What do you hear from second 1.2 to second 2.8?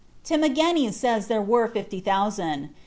they were fifty thousand.